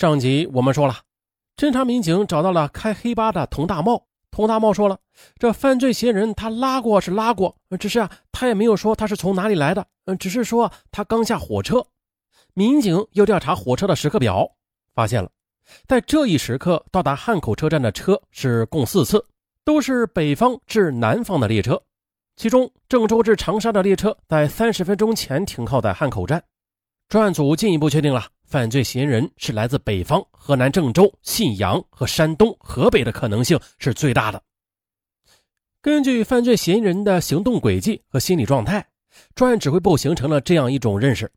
[0.00, 0.96] 上集我们说了，
[1.58, 4.06] 侦查民警找到了开黑吧的佟大茂。
[4.30, 4.98] 佟大茂说了，
[5.38, 11.84] 这犯罪嫌疑人他拉过是拉过，只是啊，他也没有说他是从哪里来的，嗯，只是说他刚下火车。
[12.54, 14.50] 民警又调查火车的时刻表，
[14.94, 15.30] 发现了，
[15.86, 19.22] 在这一时刻到达汉口车站的车是共四次，
[19.66, 21.78] 都是北方至南方的列车。
[22.36, 26.42] 其中，郑州至长沙的列车在三十分钟前停靠在汉口站。
[27.06, 28.24] 专案组进一步确定了。
[28.50, 34.42] 犯罪嫌疑人是来自北方，河南郑州、信阳和山东、河北的可能性是最大的。
[35.80, 38.84] 根据犯罪嫌疑人的行动轨迹和心理状态，
[39.36, 41.30] 专案指挥部形成了这样一种认识：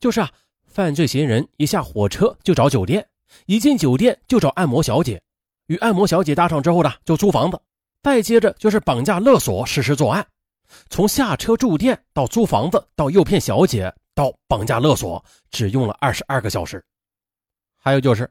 [0.00, 0.30] 就是啊，
[0.64, 3.06] 犯罪嫌疑人一下火车就找酒店，
[3.44, 5.20] 一进酒店就找按摩小姐，
[5.66, 7.60] 与按摩小姐搭上之后呢，就租房子，
[8.02, 10.26] 再接着就是绑架勒索实施作案。
[10.88, 13.94] 从下车住店到租房子到诱骗小姐。
[14.18, 16.84] 到绑架勒索只用了二十二个小时，
[17.76, 18.28] 还有就是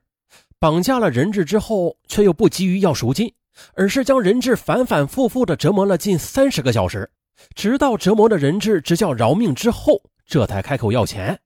[0.59, 3.33] 绑架了人质之后，却又不急于要赎金，
[3.73, 7.09] 而是将人质反反复复的折磨了近三十个小时，
[7.55, 11.39] 直到折磨的人质直叫饶命之后，这才开口要钱。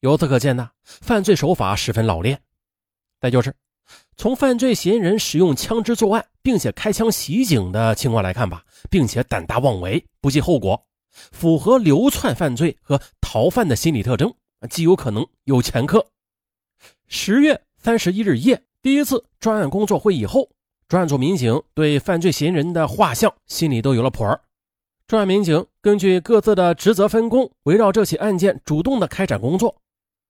[0.00, 2.40] 由此可见呢，犯罪手法十分老练。
[3.20, 3.54] 再就是
[4.16, 10.82] 从犯罪嫌疑人使用枪支作案，并且开枪袭警的情况来看吧，并且胆大妄为，不计后果。
[11.32, 14.32] 符合流窜犯罪和逃犯的心理特征，
[14.70, 16.06] 极有可能有前科。
[17.08, 20.48] 十月三十一日夜，第一次专案工作会议后，
[20.86, 24.40] 专案组民警对犯罪嫌疑人的画像心里都有了谱儿。
[25.08, 29.74] 专案民警根据各自的职责分工，围绕这起案件主动的开展工作。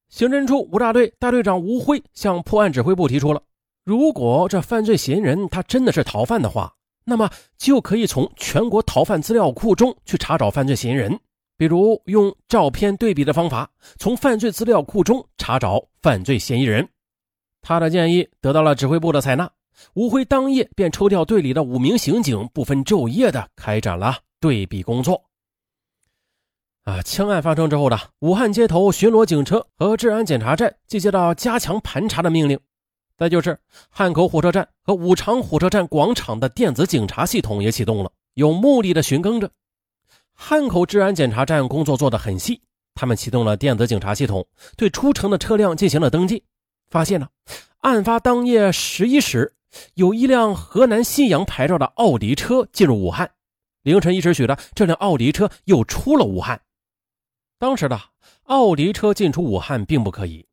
[0.09, 3.43] 刑侦处五大队大队长吴辉向破案指挥部提出了：
[3.85, 6.73] 如果这犯罪嫌疑人他真的是逃犯的话。
[7.05, 11.21] 那么就可以从全国逃犯资料库中去查找犯罪嫌疑人，
[11.57, 16.87] 比如用照片对比的方法，从犯罪资料库中查找犯罪嫌疑人。
[17.63, 19.51] 他的建议得到了指挥部的采纳，
[19.95, 25.23] 吴辉当夜便抽调队里的五名刑警，不分昼夜的开展了对比工作。
[26.85, 32.59] 啊，枪案发生之后的武汉街头巡逻警车和治安检查站即接到加强盘查的命令。
[33.19, 39.51] 再就是汉口火车站和武昌火车站广场的电子警察系统也启动了，有目的的巡更着。
[40.37, 42.61] 汉口治安检查站工作做得很细，
[42.95, 46.45] 他们启动了电子警察系统，对出城的车辆进行了登记，
[46.89, 47.29] 发现了
[47.81, 49.55] 案发当夜十一时，
[49.95, 53.29] 有一辆河南信阳牌照的奥迪车进入武汉，
[53.83, 56.61] 凌晨一时许的这辆奥迪车又出了武汉。
[57.59, 58.01] 当时的
[58.45, 60.47] 奥迪车进出武汉并不可疑，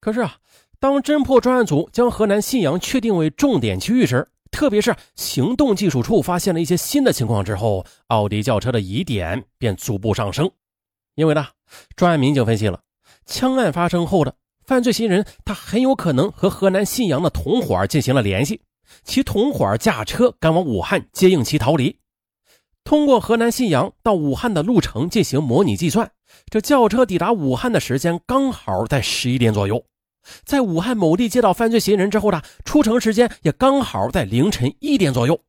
[0.00, 0.36] 可是啊。
[0.78, 10.50] 当侦破专案组将河南信阳确定为重点区域时，特别是行动技术处发现了一些新的情况之后，奥迪轿车的疑点便逐步上升。
[11.14, 11.46] 因为呢，
[11.94, 12.80] 专案民警分析了，
[13.26, 14.34] 枪案发生后的
[14.64, 18.62] 犯罪嫌疑人，他很有可能和河南信阳的同伙进行了联系，
[19.04, 21.98] 其同伙驾车赶往武汉接应其逃离。
[22.82, 26.10] 通过河南信阳到武汉的路程进行模拟计算，
[26.48, 29.84] 这轿车抵达武汉的时间刚好在十一点左右。
[30.44, 35.40] 在武汉某地接到犯罪嫌疑人之后呢，出城时间也刚好在凌晨一点左右。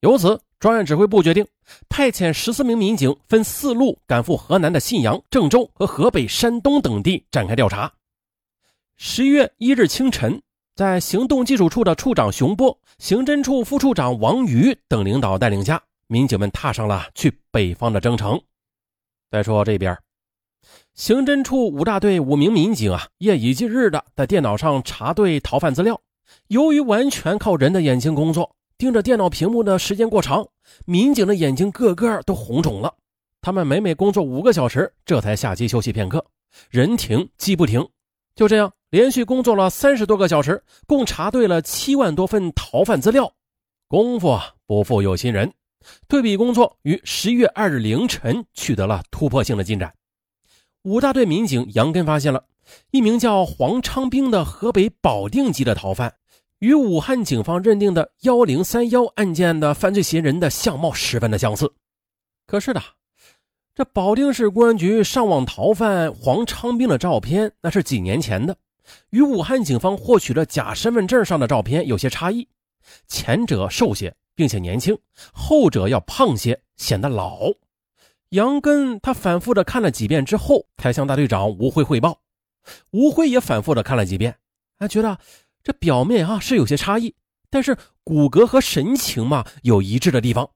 [0.00, 1.46] 由此，专案指挥部决定
[1.88, 7.92] 派遣十四名民警分四路赶赴河南的信阳、郑州和河北、山东等地展开调查。
[8.96, 10.40] 十一月一日清晨，
[10.76, 18.40] 在行动技术处的处长熊波、刑侦处副处长王瑜等领导带领下，民警们踏上了去北方的征程。
[19.30, 19.96] 再说这边。
[20.98, 26.00] 刑侦处五大队五名民警啊，夜以继日的在电脑上查对逃犯资料。
[26.48, 30.44] 由于完全靠人的眼睛工作，盯着电脑屏幕的时间过长，
[30.86, 32.92] 民警的眼睛个个都红肿了。
[33.40, 36.26] 他们每每工作五个小时，这才下机休息片刻。
[36.68, 37.88] 人停机不停，
[38.34, 43.32] 就这样连续工作了三十多个小时，共查对了七万多份逃犯资料。
[43.86, 45.52] 功夫，不负有心人，
[46.08, 49.94] 对比工作于十一月二日凌晨取得了突破性的进展。
[50.82, 52.44] 五大队民警杨根发现了
[52.92, 56.14] 一名叫黄昌兵的河北保定籍的逃犯，
[56.60, 61.72] 与武汉警方认定的幺零三幺案件的犯罪嫌疑人的相貌十分的相似。
[62.46, 62.82] 可是的，
[63.74, 68.56] 这保定市公安局上网逃犯黄昌兵的照片，那是几年前的，
[69.10, 72.46] 与武汉警方获取的假身份证上的照片有些差异。
[73.06, 74.94] 前者瘦些，并且年轻；
[75.32, 77.50] 后者要胖些，显得老。
[78.30, 82.20] 杨根他反复的看了几遍之后，才向大队长吴辉汇报。
[82.90, 84.36] 吴辉也反复的看了几遍，
[84.78, 85.18] 他觉得
[85.62, 87.14] 这表面啊是有些差异，
[87.48, 90.50] 但是骨骼和神情嘛有一致的地方。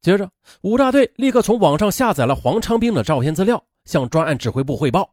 [0.00, 0.30] 接着，
[0.62, 5.12] 五大队立刻从网上下载了黄昌兵的照片资料，向专案指挥部汇报。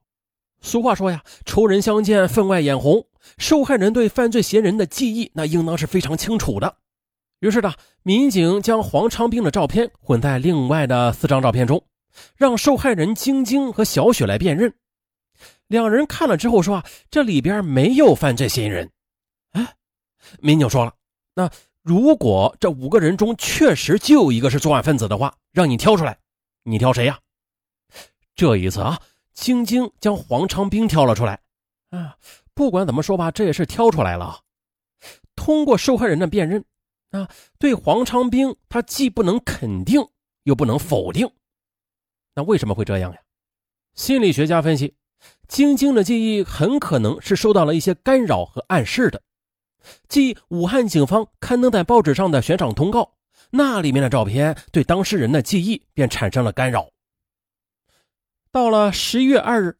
[0.61, 3.05] 俗话说呀，仇人相见，分外眼红。
[3.37, 6.77] 受害人对犯罪嫌疑人的记忆，那应当是非常清楚的。
[7.41, 11.83] 于是呢，民警将黄昌兵的照片混在另外的四张照片中，
[12.35, 14.73] 让受害人晶晶和小雪来辨认。
[15.67, 18.89] 两人看了之后说：“啊，这里边没有犯罪嫌疑人。”
[19.51, 19.75] 哎，
[20.39, 20.93] 民警说了
[21.35, 21.49] ：“那
[21.81, 26.17] 如果这五个人中确实就有一个是作案分子的话，让你挑出来，
[26.63, 27.19] 你挑谁呀？”
[28.35, 28.99] 这一次啊，
[29.33, 31.39] 晶晶将黄昌兵挑了出来。
[31.89, 32.15] 啊，
[32.53, 34.39] 不管怎么说吧，这也是挑出来了。
[35.35, 36.63] 通过受害人的辨认。
[37.11, 40.05] 啊，对黄昌兵，他既不能肯定，
[40.43, 41.29] 又不能否定。
[42.37, 43.19] 那为什么会这样呀？
[43.95, 44.93] 心理学家分析，
[45.47, 49.19] 晶晶的记忆很可能是受到了一些干扰和暗示的。
[50.07, 53.11] 即武汉警方刊登在报纸上的悬赏通告，
[53.49, 56.87] 那里面的照片对当事人的记忆便产生了干扰。
[58.51, 59.75] 到了十一月二日，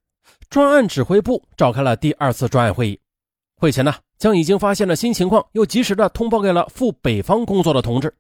[0.50, 3.00] 专案指挥部召开了第二次专案会议。
[3.58, 8.12] 会前呢，将已经发现了新情况，又及时的通报给了赴北方工作的同志。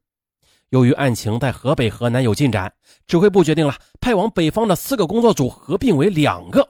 [0.70, 2.74] 由于案情在河北、河南有进展，
[3.08, 6.68] 指挥部决定了派往北方的四个工作组合并为两个，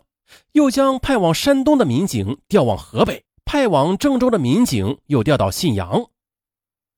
[0.52, 6.06] 又将派往山东的民警调往河北，派往郑州的民警又调到信阳。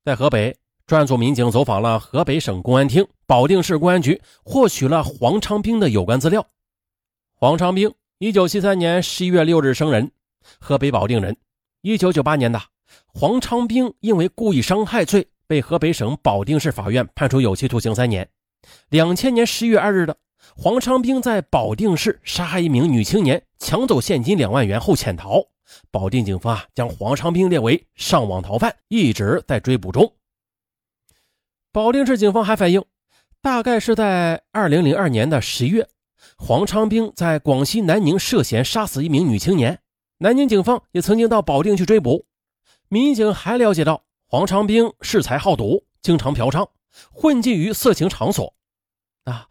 [0.04, 0.54] 在河北，
[0.86, 6.46] 专案组民警走访了河北省公安厅、保定市公安局，获取了黄昌兵的有关资料。
[7.34, 10.10] 黄昌兵，一九七三年十一月六日生人，
[10.58, 11.34] 河北保定人。
[11.80, 12.60] 一九九八年的
[13.06, 18.28] 黄昌兵因为故意伤害罪被河北省保定市法院判处有期徒刑三年。
[18.88, 20.16] 两千年十月二日的
[20.54, 25.44] 黄昌兵在保定市杀害一名女青年，抢走现金两万元后潜逃。
[25.90, 30.14] 保定警方啊将黄昌兵列为上网逃犯，一直在追捕中。
[31.72, 32.84] 保定市警方还反映，
[33.42, 35.88] 大概是在二零零二年的十一月，
[36.36, 39.80] 黄昌兵在广西南宁涉嫌杀死一名女青年。
[40.18, 42.24] 南宁警方也曾经到保定去追捕，
[42.88, 46.64] 民警还了解到黄长兵恃财好赌，经常嫖娼，
[47.10, 48.54] 混迹于色情场所。
[49.24, 49.44] 啊，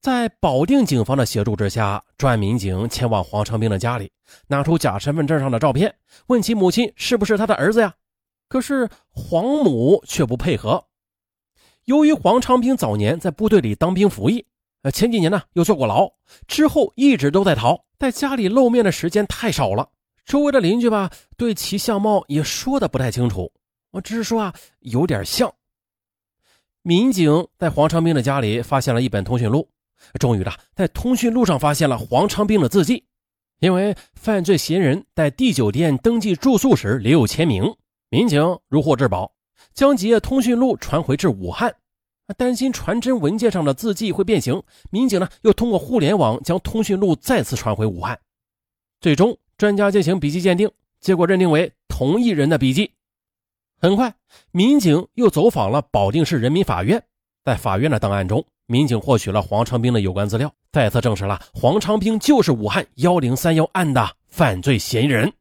[0.00, 4.12] 在保定警方的协助之下，专案民警前往黄长兵的家里，
[4.46, 5.92] 拿出假身份证上的照片，
[6.28, 7.92] 问其母亲是不是他的儿子呀？
[8.48, 10.84] 可是黄母却不配合。
[11.86, 14.46] 由于黄长兵早年在部队里当兵服役，
[14.82, 16.08] 呃，前几年呢又坐过牢，
[16.46, 19.88] 之后一直都在逃，在家里露面的时间太少了。
[20.24, 23.50] 周围的邻居吧，对其相貌也说的不太清楚，
[23.90, 25.52] 我只是说啊，有点像。
[26.82, 29.68] 民警在黄长兵的家里发现了一本通讯录，
[30.18, 33.04] 终于的在通讯录上发现了黄长兵的字迹，
[33.58, 37.76] 因为犯罪嫌疑人在 D 酒店登记住宿时留有签名，
[38.08, 39.34] 民警如获至宝，
[39.74, 41.74] 将几页通讯录传回至武汉，
[42.36, 48.18] 担心传真文件上的字迹会变形，民警呢又通过互联网将通讯录再次传回武汉，
[49.00, 49.36] 最终。
[49.58, 50.70] 专家进行笔迹鉴定，
[51.02, 52.94] 结果认定为同一人的笔迹。
[53.82, 54.12] 很快，
[54.50, 57.02] 民警又走访了保定市人民法院，
[57.42, 65.32] 在法院的档案中，民警获取了黄昌兵的有关资料，再次证实了黄昌兵就是武汉幺零三幺案的犯罪嫌疑人。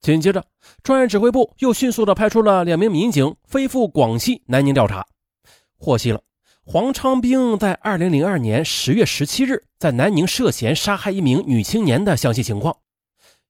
[0.00, 0.44] 紧接着，
[0.82, 5.06] 专案指挥部又迅速的派出了两名民警飞赴广西南宁调查，
[5.78, 6.20] 获悉了
[6.64, 12.76] 黄昌兵在二零零二年十月十七日在南宁涉嫌杀害一名女青年的详细情况。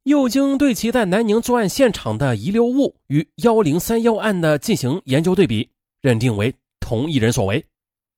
[0.05, 5.67] 又经对其在南宁作案现场的遗留物与幺零三幺案的进行研究对比，
[6.03, 7.65] 认定为同一人所为。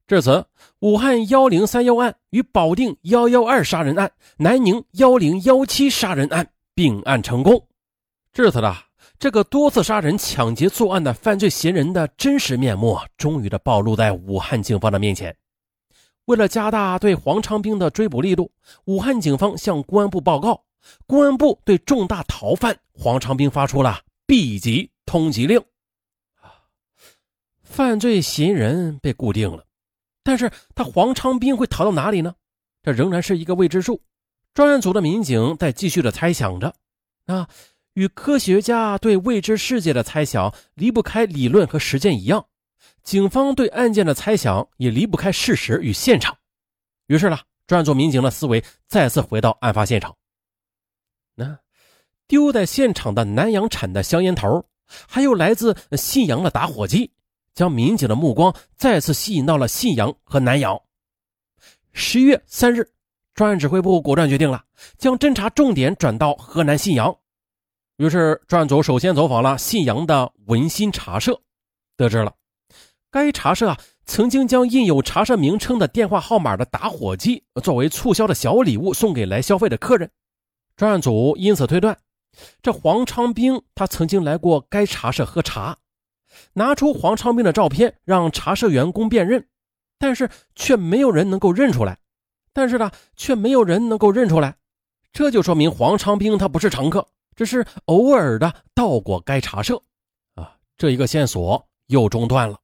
[0.09, 0.45] 至此，
[0.81, 7.65] 武汉幺零三幺案与保定幺幺二杀人案、南宁幺零幺七杀人案并案成功。
[8.33, 8.75] 至此呢
[9.17, 15.35] 这个多次杀人、抢劫作案的犯罪嫌疑人的真实面目，终于的暴露在武汉警方的面前。
[16.25, 18.51] 为了加大对黄昌兵的追捕力度，
[18.87, 20.61] 武汉警方向公安部报告。
[21.07, 25.63] 公安部对重大逃犯黄长兵发出了 B 级通缉令。
[27.63, 29.65] 犯罪嫌疑人被固定了，
[30.23, 32.35] 但是他黄长兵会逃到哪里呢？
[32.83, 34.01] 这仍然是一个未知数。
[34.55, 36.75] 专案组的民警在继续的猜想着。
[37.27, 37.49] 啊，
[37.93, 42.47] 与科学家对未知世界的猜想离不开理论和实践一样，
[43.03, 46.39] 警方对案件的猜想也离不开事实与现场。
[47.09, 50.17] 于是呢，专案组民警的思维再次回到案发现场。
[51.37, 51.59] 那
[52.27, 54.65] 丢在现场的南阳产的香烟头，
[55.07, 57.13] 还有来自信阳的打火机，
[57.55, 60.81] 将民警的目光再次吸引到了信阳和南阳。
[61.93, 62.91] 十一月三日，
[63.35, 64.65] 专案指挥部果断决定了，
[64.99, 67.15] 将侦查重点转到河南信阳。
[67.99, 71.41] 于是，专案组首先走访了信阳的文心茶社，
[71.97, 72.35] 得知了
[73.11, 80.11] 该茶社啊曾经将印有茶社名称的电话号码的打火机作为促销的小礼物送给来消费的客人。
[80.77, 81.99] 专案组因此推断，
[82.61, 85.79] 这黄昌兵他曾经来过该茶社喝茶，
[86.53, 89.49] 拿出黄昌兵的照片让茶社员工辨认，
[89.99, 91.99] 但是却没有人能够认出来。
[92.53, 94.57] 但是呢，却没有人能够认出来，
[95.13, 99.81] 这就说明黄昌兵他不是常客，只是偶尔的到过该茶社。
[100.35, 102.59] 啊，这一个线索又中断了。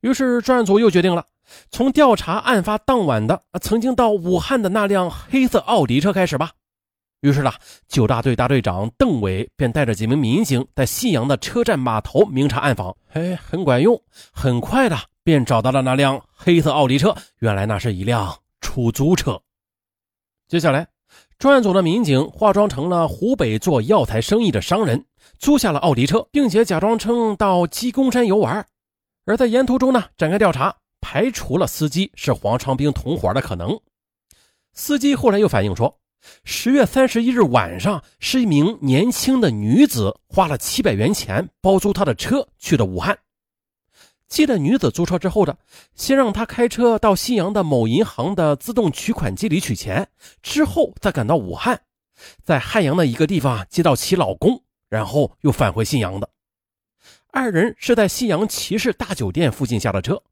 [0.00, 1.26] 于是专案组又决定了，
[1.70, 6.50] 从调查案发当晚的曾经到武汉的那辆黑色奥迪车开始吧。
[7.22, 7.50] 于是呢，
[7.88, 14.00] 九大队大队长邓伟便带着几名民警在信阳的车站码头明察暗访，哎，很管用，
[14.30, 17.16] 很快的便找到了那辆黑色奥迪车。
[17.38, 18.32] 原来那是一辆。
[18.64, 19.38] 出租车。
[20.48, 20.86] 接下来，
[21.36, 25.04] 专案组的民警化妆成了湖北做药材生意的商人，
[25.38, 28.64] 租下了奥迪车，并且假装称到鸡公山游玩。
[29.26, 33.78] 而在沿途中呢，展开调查，排除了司机是黄长兵同伙的可能。
[34.72, 35.98] 司机后来又反映说，
[36.44, 43.18] 十月三十一日晚上，是一名年轻的女子花了七百元钱包租他的车去的武汉。
[44.28, 45.58] 接着女子租车之后的，
[45.94, 50.08] 先让她开车到信阳的某银行的自动取款机里取钱，
[50.42, 51.78] 之后再赶到武汉，
[52.42, 56.30] 在汉阳的一个地方接到其老公，然后又返回信阳的。
[57.30, 60.22] 二人是在信阳骑士大酒店附近下的车。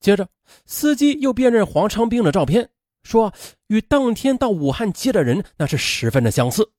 [0.00, 0.28] 接着，
[0.66, 2.68] 司机又辨认黄昌兵的照片，
[3.06, 3.32] 说
[3.68, 6.72] 与当天到武汉接的人那是十分的相似。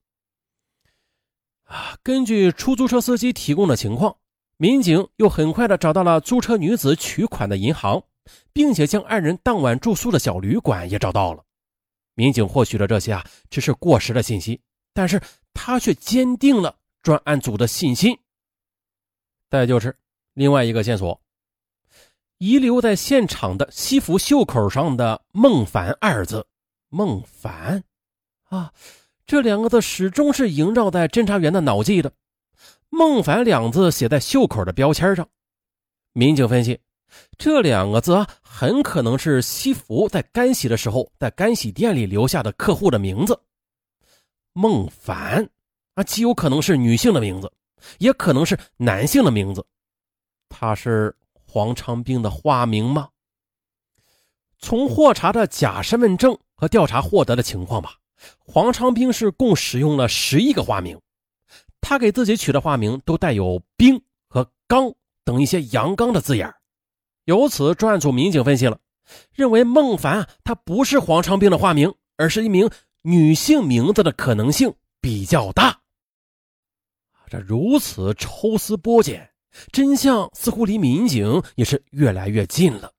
[1.64, 4.16] 啊，根据出租车司机提供的情况。
[4.60, 8.02] 民警又很快的找到了租车女子取款的银行，
[8.52, 11.44] 并且将二人当晚住宿的小旅馆也找到了。
[12.14, 14.60] 民警获取的这些啊，只是过时的信息，
[14.92, 15.22] 但是
[15.54, 18.18] 他却坚定了专案组的信心。
[19.48, 19.96] 再就是
[20.34, 21.22] 另外一个线索，
[22.38, 26.46] 遗留在现场的西服袖口上的“孟凡”二字，
[26.88, 27.82] 孟凡
[28.44, 28.72] 啊，
[29.26, 32.12] 这两个字始终是萦绕在侦查员的脑际的。
[32.90, 35.28] 孟凡两字写在袖口的标签上，
[36.12, 36.78] 民警分析，
[37.36, 43.38] 这两个字啊，很可能是西服在干洗的时候在干洗店里留下的客户的名字。
[44.52, 45.48] 孟凡
[45.94, 47.52] 啊，极有可能是女性的名字，
[47.98, 49.66] 也可能是男性的名字。
[50.48, 51.14] 他是
[51.58, 53.08] 黄长兵的化名吗？
[54.60, 57.96] 从获查的假身份证和调查获得的情况吧，
[58.38, 61.00] 黄长兵是共使用了十一个化名。
[61.80, 64.00] 他给自己取的化名都带有“兵”
[64.30, 64.94] 和“刚”
[65.26, 66.54] 等一些阳刚的字眼
[67.24, 68.78] 由此，专案组民警分析了，
[69.32, 72.70] 认为孟凡啊他不是黄长兵的化名，而是一名
[73.02, 75.80] 女性名字的可能性比较大。
[77.28, 79.28] 这如此抽丝剥茧，
[79.72, 82.92] 真相似乎离民警也是越来越近了。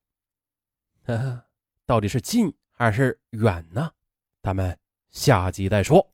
[1.85, 3.91] 到底是近还是远呢？
[4.41, 4.77] 咱们
[5.09, 6.11] 下集再说。